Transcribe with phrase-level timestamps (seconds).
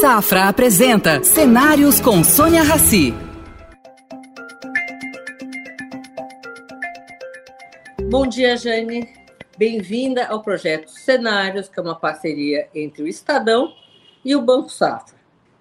[0.00, 3.12] Safra apresenta Cenários com Sônia Rassi.
[8.08, 9.12] Bom dia, Jane.
[9.58, 13.74] Bem-vinda ao projeto Cenários, que é uma parceria entre o Estadão
[14.24, 15.18] e o Banco Safra.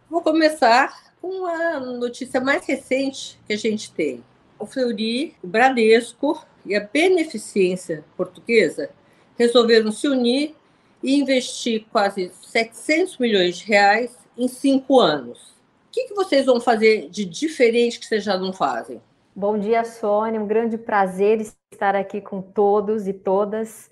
[0.10, 4.24] Vou começar com a notícia mais recente que a gente tem.
[4.58, 8.90] O Fleury, o Bradesco e a Beneficência Portuguesa
[9.38, 10.56] resolveram se unir
[11.04, 15.50] e investir quase 700 milhões de reais em cinco anos.
[15.90, 19.02] O que, que vocês vão fazer de diferente que vocês já não fazem?
[19.36, 20.42] Bom dia, Sônia.
[20.42, 23.92] Um grande prazer estar aqui com todos e todas.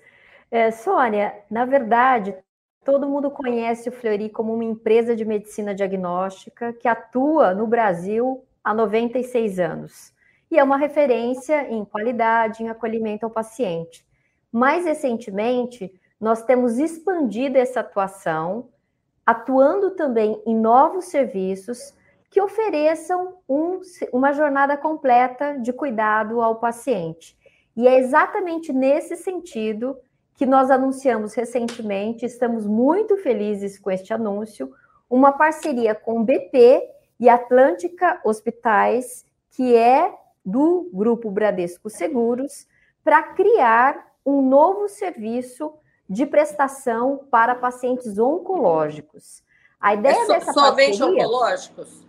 [0.50, 2.34] É, Sônia, na verdade,
[2.82, 8.42] todo mundo conhece o Fleury como uma empresa de medicina diagnóstica que atua no Brasil
[8.64, 10.14] há 96 anos.
[10.50, 14.02] E é uma referência em qualidade, em acolhimento ao paciente.
[14.50, 18.70] Mais recentemente, nós temos expandido essa atuação,
[19.28, 21.94] atuando também em novos serviços
[22.30, 23.78] que ofereçam um,
[24.10, 27.36] uma jornada completa de cuidado ao paciente.
[27.76, 29.98] E é exatamente nesse sentido
[30.34, 34.72] que nós anunciamos recentemente, estamos muito felizes com este anúncio,
[35.10, 36.88] uma parceria com BP
[37.20, 40.10] e Atlântica Hospitais, que é
[40.42, 42.66] do Grupo Bradesco Seguros,
[43.04, 45.70] para criar um novo serviço
[46.08, 49.42] de prestação para pacientes oncológicos.
[49.80, 51.24] A ideia é so, dessa somente parceria...
[51.26, 52.06] oncológicos?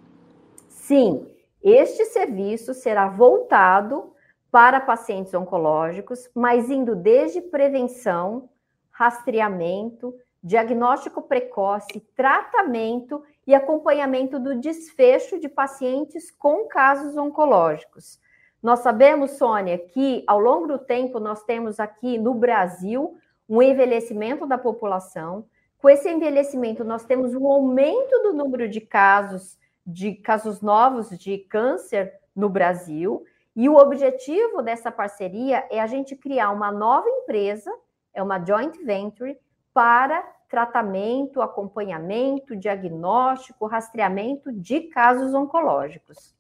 [0.70, 1.28] Sim,
[1.62, 4.14] este serviço será voltado
[4.50, 8.50] para pacientes oncológicos, mas indo desde prevenção,
[8.90, 18.20] rastreamento, diagnóstico precoce, tratamento e acompanhamento do desfecho de pacientes com casos oncológicos.
[18.62, 23.18] Nós sabemos, Sônia, que ao longo do tempo nós temos aqui no Brasil
[23.50, 25.46] um envelhecimento da população.
[25.80, 31.40] Com esse envelhecimento, nós temos um aumento do número de casos, de casos novos de
[31.40, 33.26] câncer no Brasil.
[33.56, 37.72] E o objetivo dessa parceria é a gente criar uma nova empresa,
[38.14, 39.38] é uma joint venture,
[39.74, 46.36] para tratamento, acompanhamento, diagnóstico, rastreamento de casos oncológicos.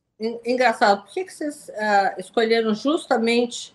[0.45, 3.73] Engraçado, por que, vocês uh, escolheram justamente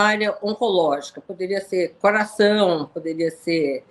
[0.00, 1.20] área oncológica.
[1.20, 3.84] Poderia ser coração, poderia ser,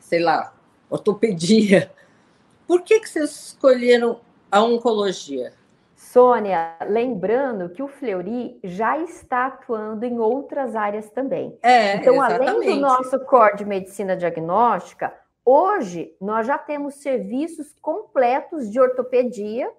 [0.00, 0.52] sei lá,
[0.90, 1.92] ortopedia.
[2.66, 4.20] Por que, que vocês escolheram
[4.50, 5.52] a oncologia?
[5.94, 11.58] Sônia, lembrando que o Fleury já está atuando em outras áreas também.
[11.62, 12.50] É, então, exatamente.
[12.50, 15.12] além do nosso core de medicina diagnóstica,
[15.44, 19.70] hoje nós já temos serviços completos de ortopedia.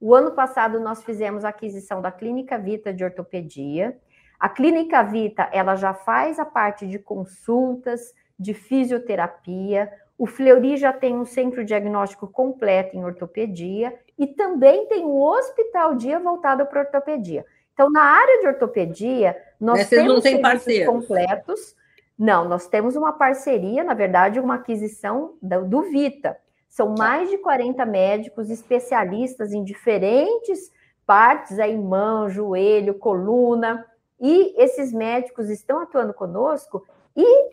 [0.00, 3.98] O ano passado nós fizemos a aquisição da Clínica Vita de Ortopedia.
[4.38, 9.92] A Clínica Vita, ela já faz a parte de consultas, de fisioterapia.
[10.18, 15.94] O Fleury já tem um centro diagnóstico completo em ortopedia e também tem um hospital
[15.94, 17.44] dia voltado para ortopedia.
[17.72, 21.76] Então, na área de ortopedia, nós Mas temos não parceiros completos.
[22.16, 26.36] Não, nós temos uma parceria, na verdade, uma aquisição do, do Vita.
[26.68, 27.04] São tá.
[27.04, 30.70] mais de 40 médicos especialistas em diferentes
[31.04, 33.84] partes, aí mão, joelho, coluna,
[34.26, 36.82] e esses médicos estão atuando conosco
[37.14, 37.50] e,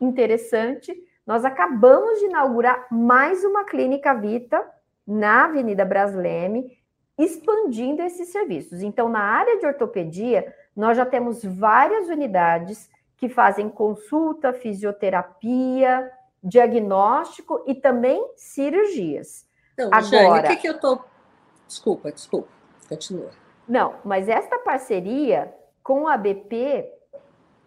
[0.00, 0.96] interessante,
[1.26, 4.64] nós acabamos de inaugurar mais uma clínica Vita
[5.04, 6.78] na Avenida Brasleme,
[7.18, 8.82] expandindo esses serviços.
[8.82, 16.08] Então, na área de ortopedia, nós já temos várias unidades que fazem consulta, fisioterapia,
[16.40, 19.44] diagnóstico e também cirurgias.
[19.74, 20.98] Então, Agora, o que, que eu estou.
[20.98, 21.04] Tô...
[21.66, 22.48] Desculpa, desculpa,
[22.88, 23.30] continua.
[23.66, 26.88] Não, mas esta parceria com a BP,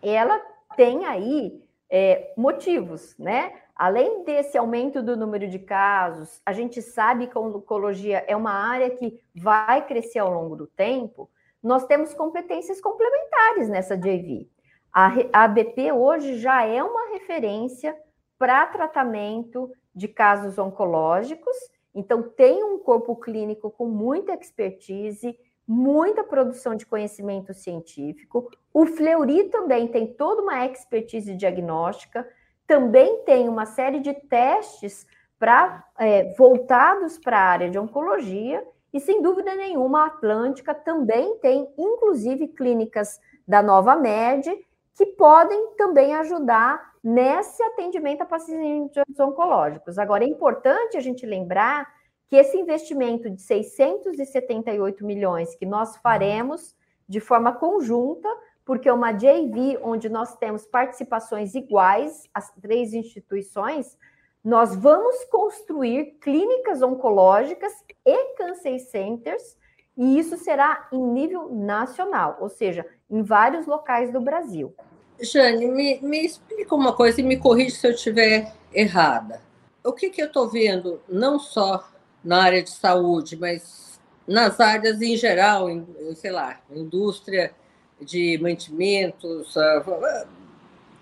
[0.02, 0.40] ela
[0.76, 3.54] tem aí é, motivos, né?
[3.76, 8.52] Além desse aumento do número de casos, a gente sabe que a oncologia é uma
[8.52, 11.30] área que vai crescer ao longo do tempo.
[11.62, 14.48] Nós temos competências complementares nessa JV.
[14.94, 17.98] A, a BP hoje já é uma referência
[18.38, 21.56] para tratamento de casos oncológicos,
[21.94, 28.50] então tem um corpo clínico com muita expertise, muita produção de conhecimento científico.
[28.74, 32.28] O Fleury também tem toda uma expertise diagnóstica,
[32.68, 35.06] também tem uma série de testes
[35.40, 41.38] para é, voltados para a área de oncologia, e sem dúvida nenhuma, a Atlântica também
[41.40, 44.50] tem, inclusive, clínicas da Nova Med,
[44.96, 50.00] que podem também ajudar nesse atendimento a pacientes oncológicos.
[50.00, 51.86] Agora, é importante a gente lembrar
[52.28, 56.76] que esse investimento de 678 milhões que nós faremos
[57.08, 58.28] de forma conjunta,
[58.66, 63.98] porque é uma JV onde nós temos participações iguais, as três instituições,
[64.44, 67.72] nós vamos construir clínicas oncológicas
[68.06, 69.58] e cancer centers,
[69.98, 74.76] e isso será em nível nacional, ou seja, em vários locais do Brasil.
[75.22, 79.42] Jane, me, me explica uma coisa e me corrija se eu estiver errada.
[79.84, 81.88] O que, que eu estou vendo, não só
[82.26, 85.86] na área de saúde, mas nas áreas em geral, em,
[86.16, 87.54] sei lá, indústria
[88.02, 89.54] de mantimentos,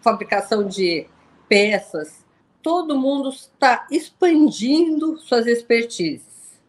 [0.02, 1.08] fabricação de
[1.48, 2.24] peças,
[2.62, 6.62] todo mundo está expandindo suas expertises,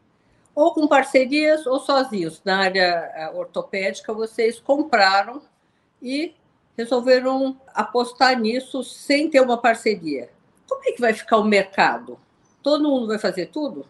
[0.55, 2.41] ou com parcerias ou sozinhos.
[2.45, 5.43] Na área ortopédica, vocês compraram
[6.01, 6.35] e
[6.77, 10.31] resolveram apostar nisso sem ter uma parceria.
[10.69, 12.19] Como é que vai ficar o mercado?
[12.63, 13.87] Todo mundo vai fazer tudo?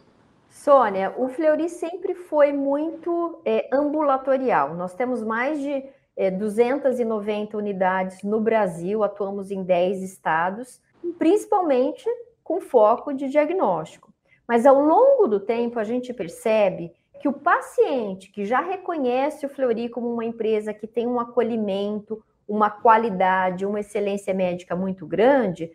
[0.64, 4.75] Sônia, o Fleury sempre foi muito é, ambulatorial.
[4.75, 5.84] Nós temos mais de
[6.16, 10.81] é, 290 unidades no Brasil, atuamos em 10 estados,
[11.19, 12.08] principalmente
[12.43, 14.11] com foco de diagnóstico.
[14.49, 19.50] Mas ao longo do tempo, a gente percebe que o paciente que já reconhece o
[19.50, 25.70] Fleury como uma empresa que tem um acolhimento, uma qualidade, uma excelência médica muito grande,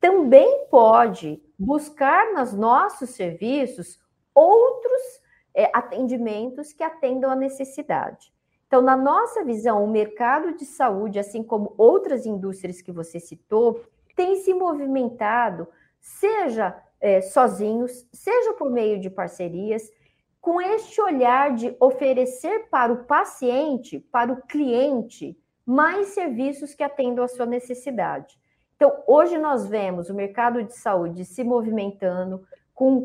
[0.00, 3.98] também pode buscar nos nossos serviços
[4.38, 5.02] outros
[5.54, 8.32] é, atendimentos que atendam a necessidade.
[8.66, 13.82] Então, na nossa visão, o mercado de saúde, assim como outras indústrias que você citou,
[14.14, 15.66] tem se movimentado,
[16.00, 19.90] seja é, sozinhos, seja por meio de parcerias,
[20.40, 27.24] com este olhar de oferecer para o paciente, para o cliente, mais serviços que atendam
[27.24, 28.38] a sua necessidade.
[28.76, 33.04] Então, hoje nós vemos o mercado de saúde se movimentando com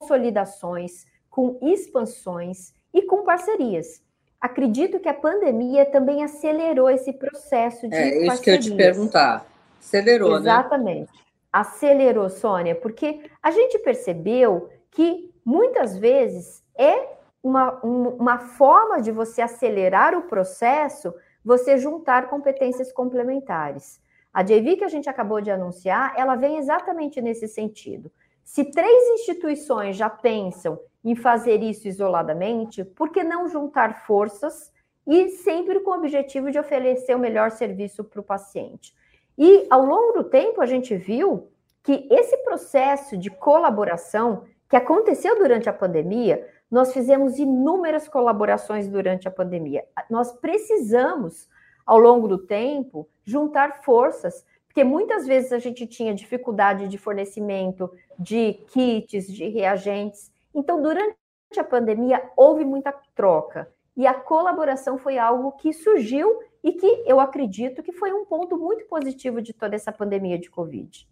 [0.00, 4.02] consolidações, com expansões e com parcerias.
[4.40, 7.94] Acredito que a pandemia também acelerou esse processo de.
[7.94, 9.46] É isso que eu te perguntar.
[9.78, 10.40] Acelerou, Exatamente.
[10.42, 11.02] né?
[11.02, 11.20] Exatamente.
[11.52, 17.08] Acelerou, Sônia, porque a gente percebeu que muitas vezes é
[17.42, 21.12] uma, uma forma de você acelerar o processo
[21.44, 24.00] você juntar competências complementares.
[24.32, 28.12] A JV que a gente acabou de anunciar, ela vem exatamente nesse sentido.
[28.44, 34.72] Se três instituições já pensam em fazer isso isoladamente, por que não juntar forças
[35.06, 38.94] e sempre com o objetivo de oferecer o melhor serviço para o paciente?
[39.38, 41.48] E ao longo do tempo, a gente viu
[41.82, 49.26] que esse processo de colaboração que aconteceu durante a pandemia nós fizemos inúmeras colaborações durante
[49.26, 49.84] a pandemia.
[50.08, 51.48] Nós precisamos,
[51.84, 57.90] ao longo do tempo, juntar forças, porque muitas vezes a gente tinha dificuldade de fornecimento
[58.16, 60.30] de kits, de reagentes.
[60.54, 61.16] Então, durante
[61.58, 63.68] a pandemia, houve muita troca.
[63.96, 68.56] E a colaboração foi algo que surgiu e que eu acredito que foi um ponto
[68.56, 71.04] muito positivo de toda essa pandemia de Covid.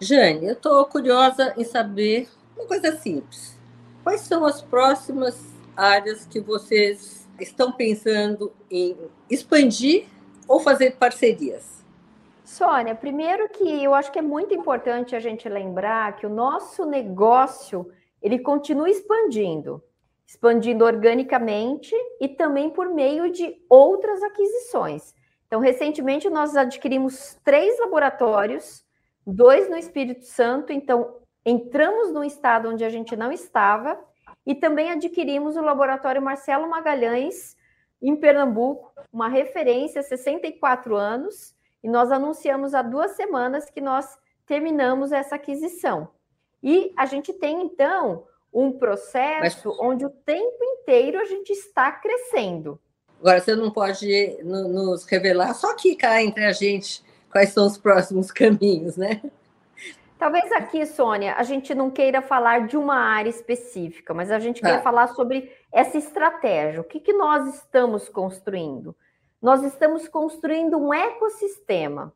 [0.00, 3.56] Jane, eu estou curiosa em saber uma coisa simples.
[4.02, 5.40] Quais são as próximas
[5.76, 8.96] áreas que vocês estão pensando em
[9.30, 10.06] expandir
[10.48, 11.78] ou fazer parcerias?
[12.48, 16.86] Sônia, primeiro que eu acho que é muito importante a gente lembrar que o nosso
[16.86, 17.92] negócio
[18.22, 19.84] ele continua expandindo,
[20.26, 25.14] expandindo organicamente e também por meio de outras aquisições.
[25.46, 28.82] Então, recentemente nós adquirimos três laboratórios,
[29.26, 34.00] dois no Espírito Santo, então entramos num estado onde a gente não estava
[34.46, 37.54] e também adquirimos o laboratório Marcelo Magalhães
[38.00, 45.12] em Pernambuco, uma referência, 64 anos, e nós anunciamos há duas semanas que nós terminamos
[45.12, 46.08] essa aquisição.
[46.62, 49.78] E a gente tem, então, um processo Mas...
[49.80, 52.80] onde o tempo inteiro a gente está crescendo.
[53.20, 57.76] Agora, você não pode nos revelar, só que cá entre a gente, quais são os
[57.76, 59.20] próximos caminhos, né?
[60.18, 64.60] Talvez aqui, Sônia, a gente não queira falar de uma área específica, mas a gente
[64.60, 66.80] quer falar sobre essa estratégia.
[66.80, 68.96] O que, que nós estamos construindo?
[69.40, 72.12] Nós estamos construindo um ecossistema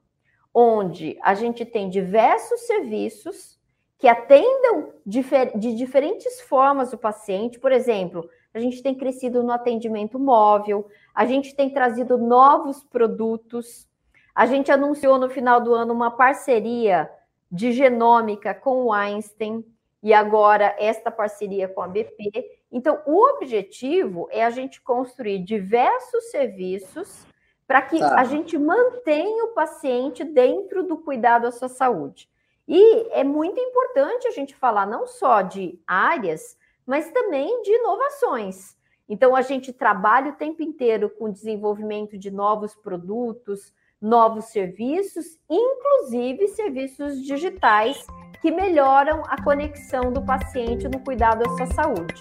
[0.52, 3.58] onde a gente tem diversos serviços
[3.96, 7.60] que atendam de diferentes formas o paciente.
[7.60, 13.88] Por exemplo, a gente tem crescido no atendimento móvel, a gente tem trazido novos produtos,
[14.34, 17.08] a gente anunciou no final do ano uma parceria
[17.50, 19.64] de genômica com o Einstein
[20.02, 22.61] e agora esta parceria com a BP.
[22.72, 27.26] Então, o objetivo é a gente construir diversos serviços
[27.66, 28.18] para que tá.
[28.18, 32.30] a gente mantenha o paciente dentro do cuidado à sua saúde.
[32.66, 38.76] E é muito importante a gente falar não só de áreas, mas também de inovações.
[39.08, 45.38] Então, a gente trabalha o tempo inteiro com o desenvolvimento de novos produtos, novos serviços,
[45.50, 48.06] inclusive serviços digitais
[48.40, 52.20] que melhoram a conexão do paciente no cuidado à sua saúde.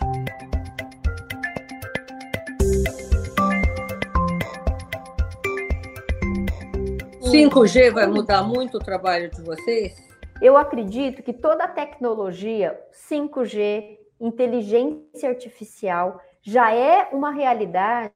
[7.31, 10.05] 5G vai mudar muito o trabalho de vocês?
[10.41, 12.77] Eu acredito que toda a tecnologia,
[13.09, 18.11] 5G, inteligência artificial, já é uma realidade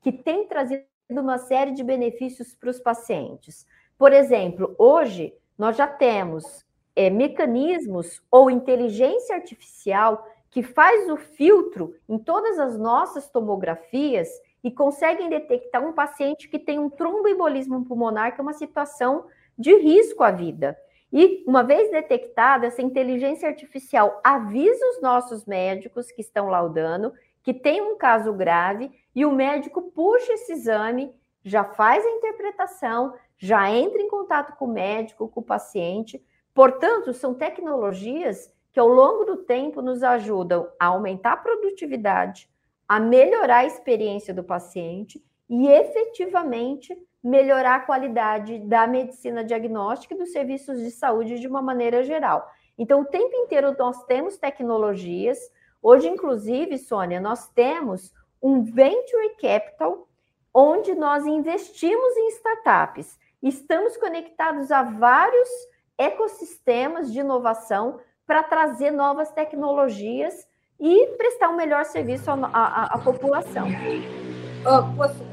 [0.00, 3.66] que tem trazido uma série de benefícios para os pacientes.
[3.98, 6.64] Por exemplo, hoje nós já temos
[6.94, 14.28] é, mecanismos ou inteligência artificial que faz o filtro em todas as nossas tomografias
[14.62, 19.26] e conseguem detectar um paciente que tem um tromboembolismo pulmonar, que é uma situação
[19.58, 20.76] de risco à vida.
[21.12, 27.52] E, uma vez detectada, essa inteligência artificial avisa os nossos médicos que estão laudando que
[27.52, 31.12] tem um caso grave e o médico puxa esse exame,
[31.44, 36.24] já faz a interpretação, já entra em contato com o médico, com o paciente.
[36.54, 42.48] Portanto, são tecnologias que ao longo do tempo nos ajudam a aumentar a produtividade,
[42.92, 46.94] a melhorar a experiência do paciente e efetivamente
[47.24, 52.46] melhorar a qualidade da medicina diagnóstica e dos serviços de saúde de uma maneira geral.
[52.76, 55.38] Então, o tempo inteiro nós temos tecnologias.
[55.82, 60.06] Hoje, inclusive, Sônia, nós temos um venture capital
[60.52, 63.18] onde nós investimos em startups.
[63.42, 65.48] Estamos conectados a vários
[65.96, 70.46] ecossistemas de inovação para trazer novas tecnologias
[70.82, 73.68] e prestar um melhor serviço à, população.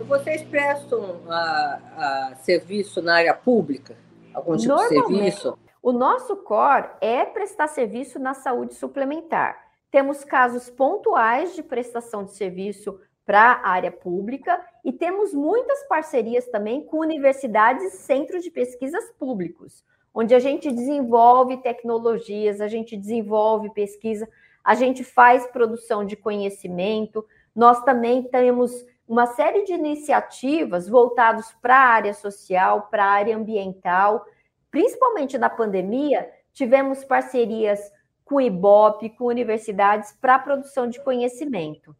[0.07, 3.97] Vocês prestam a, a serviço na área pública?
[4.31, 5.57] Algum tipo de serviço?
[5.81, 9.57] O nosso core é prestar serviço na saúde suplementar.
[9.89, 16.45] Temos casos pontuais de prestação de serviço para a área pública e temos muitas parcerias
[16.47, 22.95] também com universidades e centros de pesquisas públicos, onde a gente desenvolve tecnologias, a gente
[22.95, 24.27] desenvolve pesquisa
[24.63, 27.25] a gente faz produção de conhecimento,
[27.55, 33.35] nós também temos uma série de iniciativas voltadas para a área social, para a área
[33.35, 34.23] ambiental,
[34.69, 37.79] principalmente na pandemia, tivemos parcerias
[38.23, 41.95] com o IBOP, com universidades para a produção de conhecimento.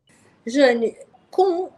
[0.46, 0.96] Jane,
[1.32, 1.72] com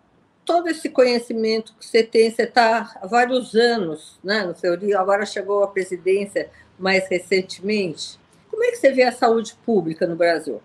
[0.44, 5.00] todo esse conhecimento que você tem, você está há vários anos né, no seu dia,
[5.00, 8.20] agora chegou à presidência mais recentemente.
[8.50, 10.62] Como é que você vê a saúde pública no Brasil?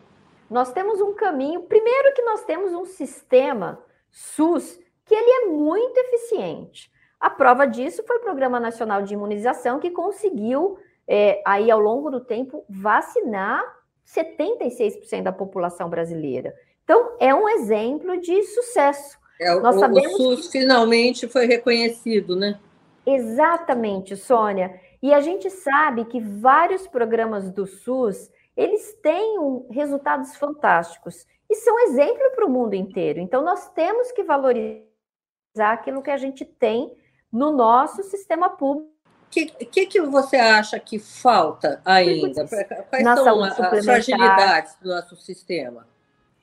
[0.51, 5.97] Nós temos um caminho, primeiro que nós temos um sistema SUS que ele é muito
[5.99, 6.91] eficiente.
[7.19, 12.11] A prova disso foi o Programa Nacional de Imunização que conseguiu é, aí ao longo
[12.11, 13.63] do tempo vacinar
[14.07, 16.55] 76% da população brasileira.
[16.85, 19.19] Então é um exemplo de sucesso.
[19.41, 20.61] É, Nós o, sabemos o SUS que...
[20.61, 22.59] finalmente foi reconhecido, né?
[23.05, 24.81] Exatamente, Sônia.
[25.03, 31.79] E a gente sabe que vários programas do SUS eles têm resultados fantásticos e são
[31.81, 33.21] exemplo para o mundo inteiro.
[33.21, 34.87] Então, nós temos que valorizar
[35.59, 36.97] aquilo que a gente tem
[37.31, 38.91] no nosso sistema público.
[39.27, 42.47] O que, que, que, você acha que falta ainda?
[42.89, 45.87] Quais Na são as fragilidades do nosso sistema?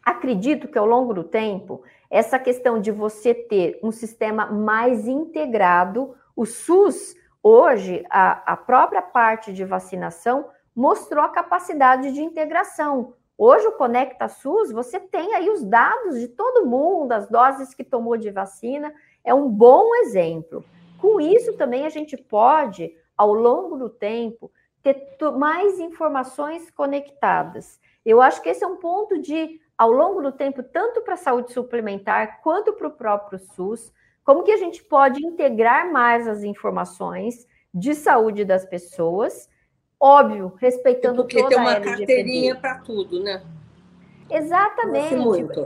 [0.05, 6.13] Acredito que ao longo do tempo, essa questão de você ter um sistema mais integrado,
[6.35, 13.13] o SUS, hoje, a, a própria parte de vacinação mostrou a capacidade de integração.
[13.37, 17.83] Hoje, o Conecta SUS, você tem aí os dados de todo mundo, as doses que
[17.83, 20.63] tomou de vacina, é um bom exemplo.
[20.99, 24.51] Com isso, também a gente pode, ao longo do tempo,
[24.81, 27.79] ter mais informações conectadas.
[28.05, 31.17] Eu acho que esse é um ponto de, ao longo do tempo, tanto para a
[31.17, 36.43] saúde suplementar quanto para o próprio SUS, como que a gente pode integrar mais as
[36.43, 39.49] informações de saúde das pessoas
[40.05, 43.41] Óbvio, respeitando Porque toda tem uma carteirinha para tudo, né?
[44.29, 45.15] Exatamente.
[45.15, 45.65] Muito.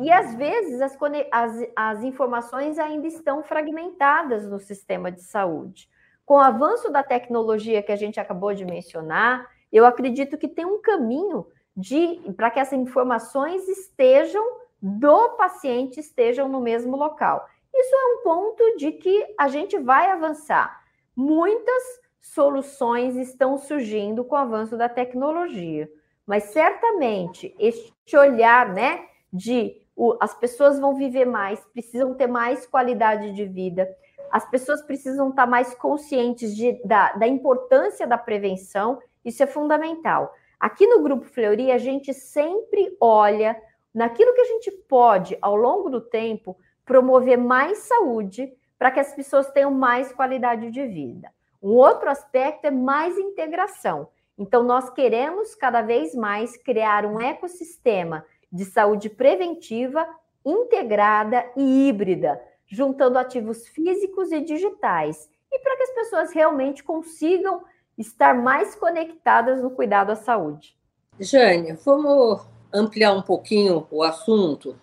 [0.00, 0.98] E às vezes as,
[1.30, 5.88] as, as informações ainda estão fragmentadas no sistema de saúde.
[6.24, 10.64] Com o avanço da tecnologia que a gente acabou de mencionar, eu acredito que tem
[10.64, 14.44] um caminho de para que essas informações estejam
[14.82, 17.46] do paciente estejam no mesmo local.
[17.72, 20.82] Isso é um ponto de que a gente vai avançar.
[21.14, 25.88] Muitas soluções estão surgindo com o avanço da tecnologia.
[26.26, 32.66] Mas certamente este olhar, né, de o, as pessoas vão viver mais, precisam ter mais
[32.66, 33.88] qualidade de vida,
[34.30, 40.32] as pessoas precisam estar mais conscientes de, da, da importância da prevenção, isso é fundamental.
[40.58, 43.60] Aqui no Grupo Fleury, a gente sempre olha
[43.94, 49.14] naquilo que a gente pode, ao longo do tempo, promover mais saúde, para que as
[49.14, 51.32] pessoas tenham mais qualidade de vida.
[51.66, 54.06] Um outro aspecto é mais integração.
[54.38, 60.06] Então, nós queremos cada vez mais criar um ecossistema de saúde preventiva,
[60.44, 67.64] integrada e híbrida, juntando ativos físicos e digitais, e para que as pessoas realmente consigam
[67.98, 70.78] estar mais conectadas no cuidado à saúde.
[71.18, 74.76] Jane, vamos ampliar um pouquinho o assunto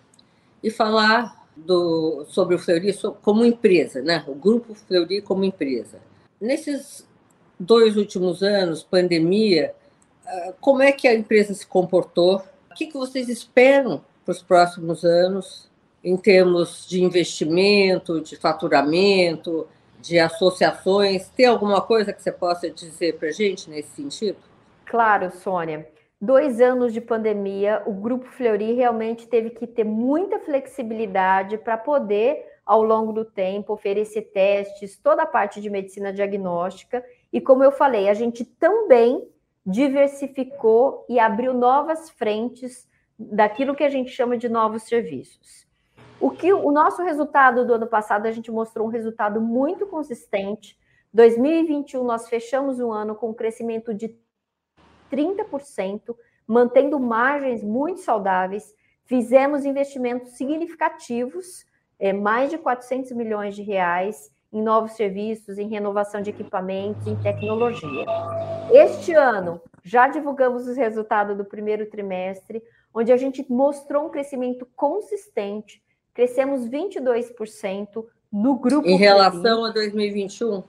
[0.62, 4.22] e falar do, sobre o Fleury como empresa, né?
[4.28, 5.98] o Grupo Fleury como empresa.
[6.44, 7.08] Nesses
[7.58, 9.74] dois últimos anos, pandemia,
[10.26, 12.42] ah, como é que a empresa se comportou?
[12.70, 15.70] O que, vocês esperam para os próximos anos
[16.04, 19.66] em termos de investimento, de faturamento,
[20.02, 21.30] de associações?
[21.30, 24.36] Tem alguma coisa que você possa dizer para a gente nesse sentido?
[24.84, 25.88] Claro, Sônia.
[26.20, 32.44] Dois anos de pandemia, o Grupo Fleury realmente teve que ter muita flexibilidade para poder,
[32.64, 37.04] ao longo do tempo, oferecer testes, toda a parte de medicina diagnóstica.
[37.32, 39.28] E como eu falei, a gente também
[39.66, 45.66] diversificou e abriu novas frentes daquilo que a gente chama de novos serviços.
[46.20, 50.78] O que o nosso resultado do ano passado a gente mostrou um resultado muito consistente.
[51.12, 54.16] 2021 nós fechamos um ano com um crescimento de
[55.10, 56.16] 30%,
[56.46, 58.74] mantendo margens muito saudáveis.
[59.04, 61.66] Fizemos investimentos significativos,
[61.98, 67.16] é, mais de 400 milhões de reais em novos serviços, em renovação de equipamentos, em
[67.16, 68.06] tecnologia.
[68.70, 72.62] Este ano, já divulgamos os resultados do primeiro trimestre,
[72.94, 75.82] onde a gente mostrou um crescimento consistente,
[76.14, 78.88] crescemos 22% no grupo.
[78.88, 80.62] Em relação a 2021?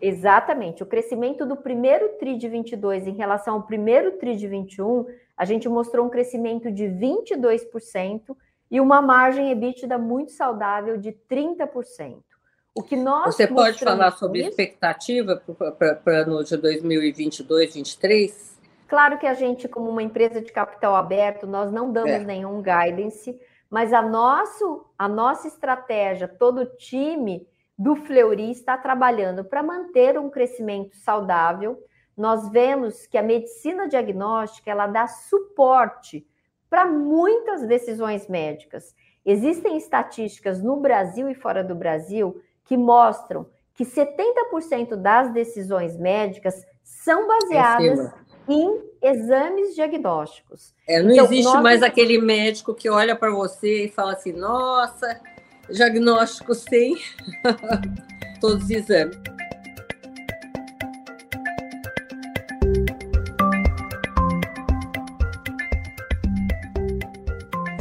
[0.00, 0.82] Exatamente.
[0.82, 5.06] O crescimento do primeiro TRI de 22 em relação ao primeiro TRI de 21,
[5.36, 8.36] a gente mostrou um crescimento de 22%
[8.70, 12.22] e uma margem EBITDA muito saudável de 30%.
[12.74, 15.42] O que nós Você pode falar sobre isso, expectativa
[15.78, 18.58] para o ano de 2022, 2023?
[18.86, 22.18] Claro que a gente, como uma empresa de capital aberto, nós não damos é.
[22.20, 27.46] nenhum guidance, mas a, nosso, a nossa estratégia, todo o time
[27.78, 31.78] do Fleury está trabalhando para manter um crescimento saudável.
[32.16, 36.26] Nós vemos que a medicina diagnóstica ela dá suporte
[36.68, 38.94] para muitas decisões médicas.
[39.24, 46.66] Existem estatísticas no Brasil e fora do Brasil que mostram que 70% das decisões médicas
[46.82, 48.10] são baseadas
[48.48, 50.74] em exames diagnósticos.
[50.88, 51.62] É, não então, existe nós...
[51.62, 55.20] mais aquele médico que olha para você e fala assim: nossa,
[55.70, 56.96] diagnóstico sem
[58.40, 59.16] todos os exames.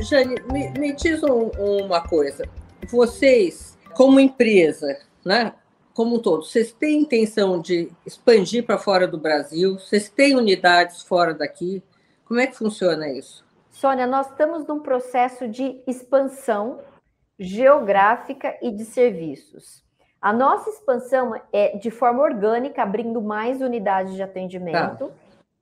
[0.07, 1.49] Jane, me, me diz um,
[1.83, 2.47] uma coisa.
[2.89, 5.53] Vocês, como empresa, né,
[5.93, 9.77] como um todo, vocês têm intenção de expandir para fora do Brasil?
[9.77, 11.83] Vocês têm unidades fora daqui?
[12.23, 13.45] Como é que funciona isso?
[13.69, 16.79] Sônia, nós estamos num processo de expansão
[17.37, 19.83] geográfica e de serviços.
[20.21, 25.07] A nossa expansão é de forma orgânica, abrindo mais unidades de atendimento.
[25.07, 25.13] Tá.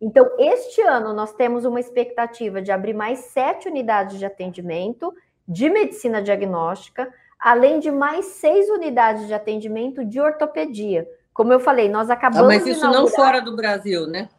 [0.02, 5.14] Então, este ano, nós temos uma expectativa de abrir mais sete unidades de atendimento
[5.48, 11.08] de medicina diagnóstica, além de mais seis unidades de atendimento de ortopedia.
[11.34, 12.46] Como eu falei, nós acabamos.
[12.46, 14.30] Ah, mas isso não fora do Brasil, né?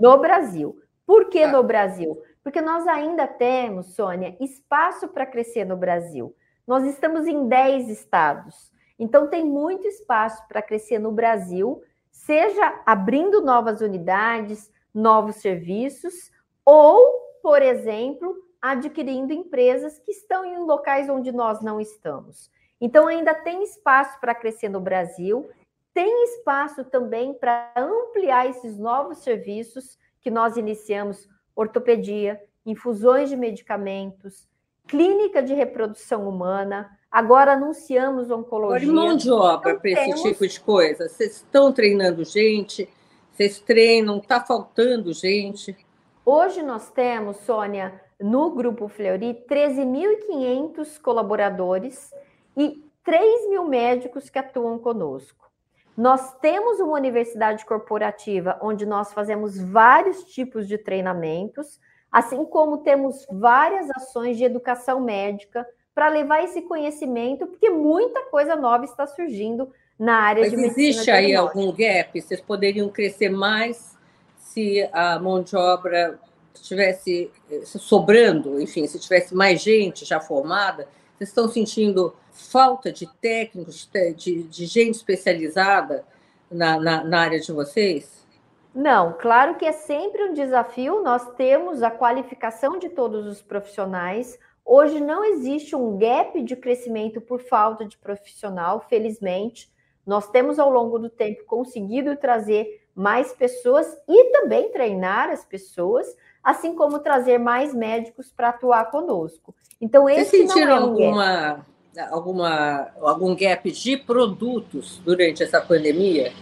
[0.00, 0.80] No Brasil.
[1.06, 1.52] Por que tá.
[1.52, 2.20] no Brasil?
[2.42, 6.34] Porque nós ainda temos, Sônia, espaço para crescer no Brasil.
[6.66, 8.72] Nós estamos em 10 estados.
[8.98, 16.32] Então, tem muito espaço para crescer no Brasil, seja abrindo novas unidades, novos serviços,
[16.64, 16.98] ou,
[17.42, 22.50] por exemplo, adquirindo empresas que estão em locais onde nós não estamos.
[22.80, 25.48] Então, ainda tem espaço para crescer no Brasil,
[25.92, 34.48] tem espaço também para ampliar esses novos serviços que nós iniciamos: ortopedia, infusões de medicamentos,
[34.86, 38.90] clínica de reprodução humana, agora anunciamos oncologia.
[38.90, 40.22] Agora, mão de obra então, para esse temos...
[40.22, 41.08] tipo de coisa?
[41.08, 42.88] Vocês estão treinando gente?
[43.36, 44.16] Vocês treinam?
[44.16, 45.76] Está faltando gente?
[46.24, 52.14] Hoje nós temos, Sônia, no Grupo Fleury, 13.500 colaboradores
[52.56, 55.50] e 3 mil médicos que atuam conosco.
[55.94, 61.78] Nós temos uma universidade corporativa onde nós fazemos vários tipos de treinamentos,
[62.10, 68.56] assim como temos várias ações de educação médica para levar esse conhecimento, porque muita coisa
[68.56, 70.88] nova está surgindo na área Mas de medicina.
[70.88, 72.20] Existe aí algum gap?
[72.20, 73.96] Vocês poderiam crescer mais
[74.38, 76.18] se a mão de obra
[76.54, 77.30] estivesse
[77.64, 84.42] sobrando, enfim, se tivesse mais gente já formada, Vocês estão sentindo falta de técnicos, de,
[84.42, 86.04] de gente especializada
[86.50, 88.26] na, na, na área de vocês?
[88.74, 91.02] Não, claro que é sempre um desafio.
[91.02, 94.38] Nós temos a qualificação de todos os profissionais.
[94.64, 99.70] Hoje não existe um gap de crescimento por falta de profissional, felizmente.
[100.06, 106.06] Nós temos ao longo do tempo conseguido trazer mais pessoas e também treinar as pessoas,
[106.42, 109.54] assim como trazer mais médicos para atuar conosco.
[109.80, 112.12] Então, esse Vocês sentiram não é um alguma, gap.
[112.12, 116.32] alguma, algum gap de produtos durante essa pandemia?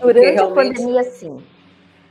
[0.00, 0.40] Durante realmente...
[0.40, 1.44] a pandemia, sim.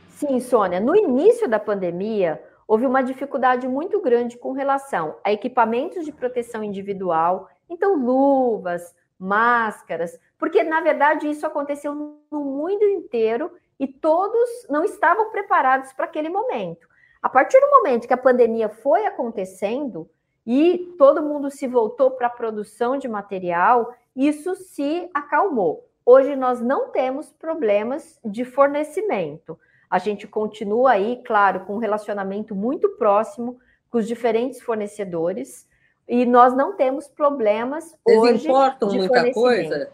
[0.10, 0.80] Sim, Sônia.
[0.80, 6.64] No início da pandemia, houve uma dificuldade muito grande com relação a equipamentos de proteção
[6.64, 14.84] individual, então luvas, máscaras, porque na verdade isso aconteceu no mundo inteiro e todos não
[14.84, 16.88] estavam preparados para aquele momento.
[17.22, 20.10] A partir do momento que a pandemia foi acontecendo
[20.46, 25.88] e todo mundo se voltou para a produção de material, isso se acalmou.
[26.06, 29.60] Hoje nós não temos problemas de fornecimento.
[29.90, 35.68] A gente continua aí, claro, com um relacionamento muito próximo com os diferentes fornecedores
[36.08, 38.48] e nós não temos problemas Vocês hoje.
[38.48, 39.92] importam muita coisa?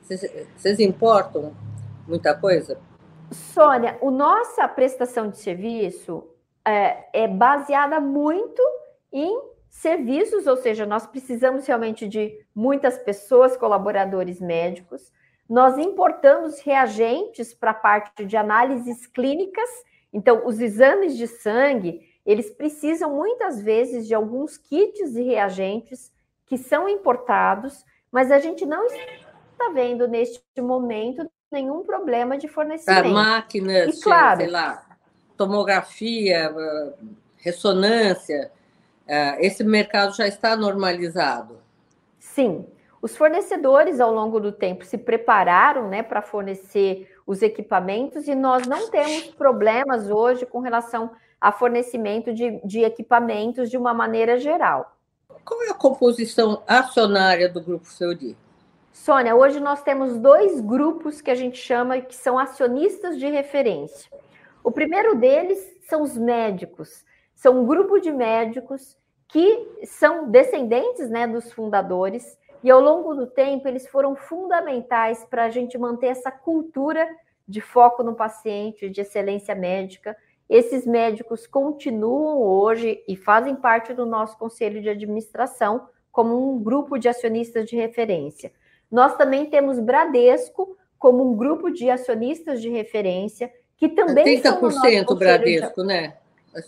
[0.00, 1.52] Vocês, vocês importam
[2.06, 2.78] muita coisa?
[3.30, 6.26] Sônia, a nossa prestação de serviço
[6.64, 8.62] é, é baseada muito
[9.12, 15.10] em serviços, ou seja, nós precisamos realmente de muitas pessoas, colaboradores médicos,
[15.48, 19.68] nós importamos reagentes para a parte de análises clínicas.
[20.12, 26.12] Então, os exames de sangue, eles precisam muitas vezes de alguns kits e reagentes
[26.46, 33.02] que são importados, mas a gente não está vendo neste momento nenhum problema de fornecimento.
[33.02, 34.84] Para máquinas, e, claro, sei lá,
[35.36, 36.54] tomografia,
[37.36, 38.50] ressonância,
[39.06, 41.58] é, esse mercado já está normalizado.
[42.18, 42.66] Sim,
[43.00, 48.66] os fornecedores, ao longo do tempo, se prepararam né, para fornecer os equipamentos e nós
[48.66, 51.10] não temos problemas hoje com relação
[51.42, 54.96] a fornecimento de, de equipamentos de uma maneira geral.
[55.44, 58.36] Qual é a composição acionária do Grupo Feudi?
[58.92, 64.08] Sônia, hoje nós temos dois grupos que a gente chama que são acionistas de referência.
[64.62, 67.04] O primeiro deles são os médicos.
[67.34, 73.26] São um grupo de médicos que são descendentes né, dos fundadores e ao longo do
[73.26, 77.04] tempo, eles foram fundamentais para a gente manter essa cultura
[77.48, 80.16] de foco no paciente, de excelência médica.
[80.52, 86.98] Esses médicos continuam hoje e fazem parte do nosso conselho de administração como um grupo
[86.98, 88.52] de acionistas de referência.
[88.90, 95.16] Nós também temos Bradesco como um grupo de acionistas de referência que também 30% são
[95.16, 95.86] Bradesco, de...
[95.86, 96.18] né?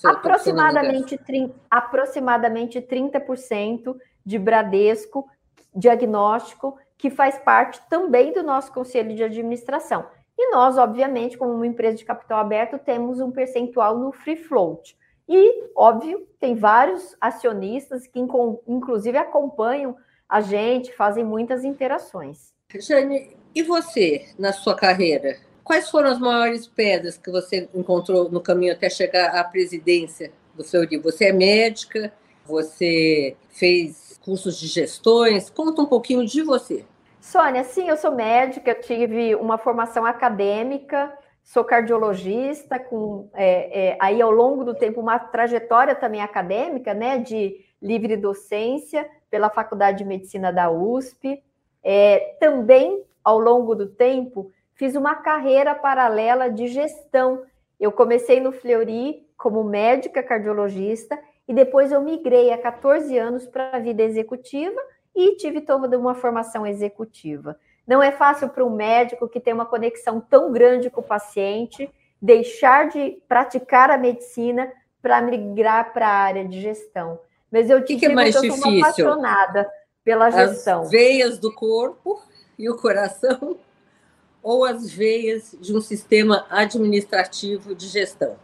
[0.03, 3.95] Aproximadamente, 30, aproximadamente 30%
[4.25, 5.29] de Bradesco
[5.77, 10.07] diagnóstico, que faz parte também do nosso conselho de administração.
[10.37, 14.97] E nós, obviamente, como uma empresa de capital aberto, temos um percentual no free float.
[15.29, 18.19] E, óbvio, tem vários acionistas que,
[18.67, 19.97] inclusive, acompanham
[20.29, 22.53] a gente, fazem muitas interações.
[22.75, 25.39] Jane, e você, na sua carreira?
[25.63, 30.87] Quais foram as maiores pedras que você encontrou no caminho até chegar à presidência do
[30.87, 31.01] dia?
[31.01, 32.13] Você é médica,
[32.45, 35.49] você fez cursos de gestões.
[35.49, 36.85] Conta um pouquinho de você.
[37.25, 41.11] Sônia, sim, eu sou médica, eu tive uma formação acadêmica,
[41.43, 47.17] sou cardiologista, com é, é, aí ao longo do tempo uma trajetória também acadêmica, né,
[47.17, 51.43] de livre docência pela Faculdade de Medicina da USP.
[51.83, 57.43] É, também ao longo do tempo fiz uma carreira paralela de gestão.
[57.81, 63.71] Eu comecei no Fleury como médica cardiologista e depois eu migrei há 14 anos para
[63.71, 64.79] a vida executiva
[65.15, 67.59] e tive toda uma formação executiva.
[67.87, 71.91] Não é fácil para um médico que tem uma conexão tão grande com o paciente
[72.21, 74.73] deixar de praticar a medicina
[75.03, 77.21] para migrar para a área de gestão.
[77.53, 79.71] Mas eu te que digo que, é mais que eu uma apaixonada
[80.03, 80.83] pela gestão.
[80.83, 82.23] As veias do corpo
[82.59, 83.59] e o coração
[84.43, 88.37] ou as veias de um sistema administrativo de gestão?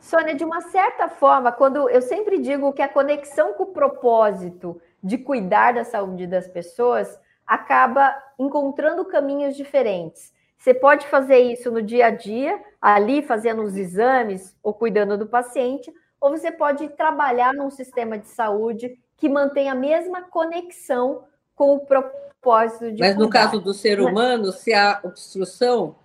[0.00, 4.80] Sônia, de uma certa forma, quando eu sempre digo que a conexão com o propósito
[5.02, 10.32] de cuidar da saúde das pessoas acaba encontrando caminhos diferentes.
[10.56, 15.26] Você pode fazer isso no dia a dia, ali fazendo os exames ou cuidando do
[15.26, 21.74] paciente, ou você pode trabalhar num sistema de saúde que mantém a mesma conexão com
[21.74, 23.24] o propósito de Mas cuidar.
[23.24, 25.96] no caso do ser humano, se há obstrução,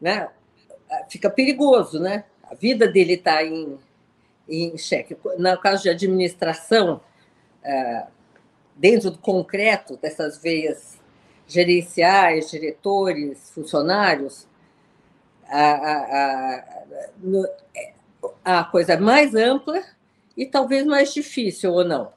[0.00, 0.28] né,
[1.08, 2.24] fica perigoso, né?
[2.50, 3.78] a vida dele está em,
[4.48, 5.16] em xeque.
[5.36, 7.00] No caso de administração,
[7.62, 8.06] é,
[8.78, 10.98] dentro do concreto dessas veias
[11.46, 14.46] gerenciais, diretores, funcionários,
[15.48, 16.64] a, a,
[18.44, 19.82] a, coisa mais ampla
[20.36, 22.12] e talvez mais difícil, ou não?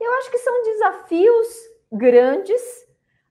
[0.00, 1.48] Eu acho que são desafios
[1.92, 2.62] grandes.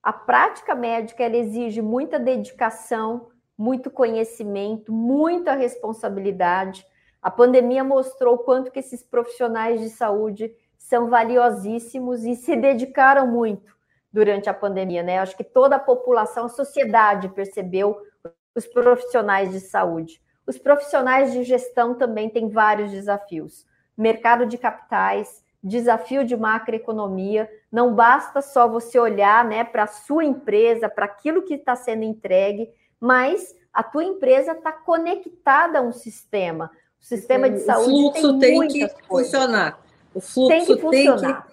[0.02, 6.86] A prática médica ela exige muita dedicação, muito conhecimento, muita responsabilidade.
[7.21, 13.74] A pandemia mostrou quanto que esses profissionais de saúde são valiosíssimos e se dedicaram muito
[14.12, 15.17] durante a pandemia, né?
[15.17, 17.98] Acho que toda a população, a sociedade percebeu
[18.54, 20.22] os profissionais de saúde.
[20.46, 23.65] Os profissionais de gestão também têm vários desafios.
[23.98, 27.50] Mercado de capitais, desafio de macroeconomia.
[27.72, 32.04] Não basta só você olhar né, para a sua empresa, para aquilo que está sendo
[32.04, 32.69] entregue,
[33.00, 36.69] mas a tua empresa está conectada a um sistema.
[37.02, 39.32] O sistema de saúde o fluxo tem, tem que coisas.
[39.32, 39.84] funcionar.
[40.13, 41.47] O fluxo tem que funcionar.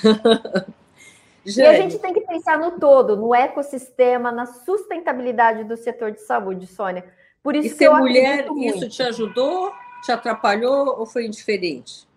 [0.00, 0.14] Tem
[1.44, 1.60] que...
[1.60, 6.20] e a gente tem que pensar no todo, no ecossistema, na sustentabilidade do setor de
[6.20, 7.04] saúde, Sônia.
[7.42, 9.72] Por isso e eu mulher, isso te ajudou,
[10.02, 12.08] te atrapalhou ou foi indiferente?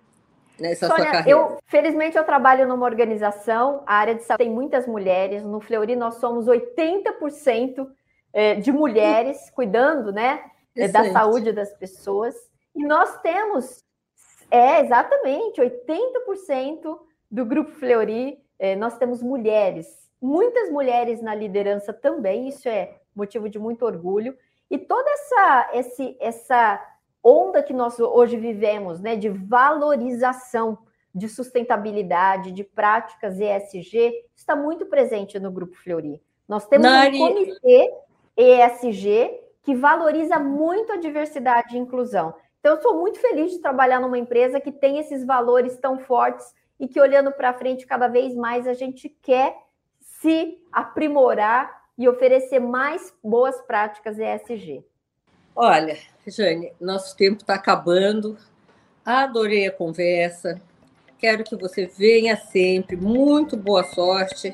[0.60, 1.29] Nessa Sônia, sua carreira?
[1.29, 5.43] Eu, felizmente, eu trabalho numa organização, a área de saúde tem muitas mulheres.
[5.43, 7.88] No Fleury, nós somos 80%
[8.33, 10.41] é, de mulheres cuidando né,
[10.75, 12.36] é, da saúde das pessoas.
[12.75, 13.83] E nós temos,
[14.49, 19.88] é exatamente, 80% do Grupo Fleury é, nós temos mulheres,
[20.21, 24.36] muitas mulheres na liderança também, isso é motivo de muito orgulho.
[24.69, 26.83] E toda essa, esse, essa
[27.23, 30.77] onda que nós hoje vivemos, né, de valorização
[31.13, 36.21] de sustentabilidade, de práticas ESG, está muito presente no Grupo Fleury.
[36.47, 37.17] Nós temos Nari...
[37.17, 37.93] um comitê
[38.36, 42.33] ESG que valoriza muito a diversidade e inclusão.
[42.67, 46.53] Então, eu sou muito feliz de trabalhar numa empresa que tem esses valores tão fortes
[46.77, 49.56] e que olhando para frente cada vez mais a gente quer
[50.01, 54.84] se aprimorar e oferecer mais boas práticas ESG.
[55.56, 58.38] Olha, Jane, nosso tempo está acabando.
[59.06, 60.60] Adorei a conversa.
[61.17, 62.97] Quero que você venha sempre.
[62.97, 64.53] Muito boa sorte.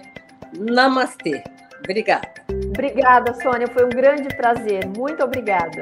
[0.55, 1.43] Namastê.
[1.79, 2.31] Obrigada.
[2.67, 3.67] Obrigada, Sônia.
[3.69, 4.85] Foi um grande prazer.
[4.85, 5.81] Muito obrigada.